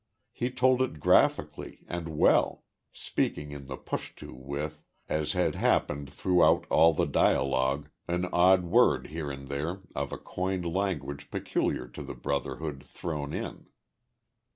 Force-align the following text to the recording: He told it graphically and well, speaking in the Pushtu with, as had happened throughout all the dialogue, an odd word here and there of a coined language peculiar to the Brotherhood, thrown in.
He 0.31 0.49
told 0.49 0.81
it 0.81 0.99
graphically 0.99 1.85
and 1.87 2.17
well, 2.17 2.63
speaking 2.91 3.51
in 3.51 3.67
the 3.67 3.77
Pushtu 3.77 4.33
with, 4.33 4.81
as 5.07 5.33
had 5.33 5.53
happened 5.53 6.11
throughout 6.11 6.65
all 6.71 6.91
the 6.95 7.05
dialogue, 7.05 7.87
an 8.07 8.25
odd 8.33 8.63
word 8.63 9.09
here 9.09 9.29
and 9.29 9.47
there 9.47 9.81
of 9.93 10.11
a 10.11 10.17
coined 10.17 10.65
language 10.65 11.29
peculiar 11.29 11.87
to 11.89 12.01
the 12.01 12.15
Brotherhood, 12.15 12.81
thrown 12.83 13.31
in. 13.31 13.67